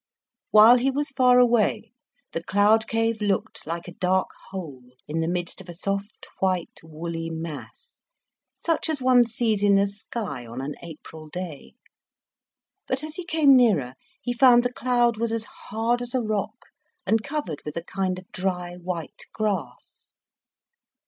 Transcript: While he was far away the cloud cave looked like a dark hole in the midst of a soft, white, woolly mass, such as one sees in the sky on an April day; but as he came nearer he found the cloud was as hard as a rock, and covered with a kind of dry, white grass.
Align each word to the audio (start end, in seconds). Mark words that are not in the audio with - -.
While 0.49 0.77
he 0.79 0.89
was 0.89 1.11
far 1.11 1.37
away 1.37 1.91
the 2.31 2.41
cloud 2.43 2.87
cave 2.87 3.21
looked 3.21 3.67
like 3.67 3.87
a 3.87 3.93
dark 3.93 4.29
hole 4.49 4.81
in 5.07 5.19
the 5.19 5.27
midst 5.27 5.61
of 5.61 5.69
a 5.69 5.73
soft, 5.73 6.25
white, 6.39 6.79
woolly 6.81 7.29
mass, 7.29 8.01
such 8.65 8.89
as 8.89 8.99
one 8.99 9.25
sees 9.25 9.61
in 9.61 9.75
the 9.75 9.85
sky 9.85 10.43
on 10.43 10.59
an 10.59 10.73
April 10.81 11.27
day; 11.27 11.75
but 12.87 13.03
as 13.03 13.13
he 13.13 13.25
came 13.25 13.55
nearer 13.55 13.93
he 14.19 14.33
found 14.33 14.63
the 14.63 14.73
cloud 14.73 15.17
was 15.17 15.31
as 15.31 15.43
hard 15.69 16.01
as 16.01 16.15
a 16.15 16.21
rock, 16.23 16.69
and 17.05 17.23
covered 17.23 17.61
with 17.63 17.77
a 17.77 17.83
kind 17.83 18.17
of 18.17 18.27
dry, 18.31 18.77
white 18.77 19.25
grass. 19.31 20.11